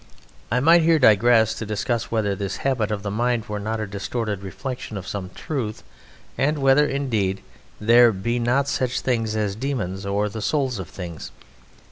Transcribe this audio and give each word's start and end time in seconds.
I 0.51 0.59
might 0.59 0.81
here 0.81 0.97
digress 0.97 1.53
to 1.53 1.63
discuss 1.63 2.09
whether 2.09 2.35
this 2.35 2.55
habit 2.65 2.89
of 2.89 3.03
the 3.03 3.11
mind 3.11 3.45
were 3.45 3.59
not 3.59 3.79
a 3.79 3.85
distorted 3.85 4.41
reflection 4.41 4.97
of 4.97 5.07
some 5.07 5.29
truth, 5.35 5.83
and 6.39 6.57
whether, 6.57 6.87
indeed, 6.87 7.43
there 7.79 8.11
be 8.11 8.39
not 8.39 8.67
such 8.67 9.03
beings 9.03 9.35
as 9.35 9.55
demons 9.55 10.03
or 10.03 10.27
the 10.27 10.41
souls 10.41 10.79
of 10.79 10.89
things. 10.89 11.29